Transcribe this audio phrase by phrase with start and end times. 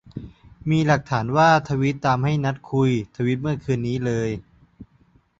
[0.69, 4.29] มีหลักฐานว่าทวีตตามให้นัดคุย ทวีตเมื่อคืนนี้เลย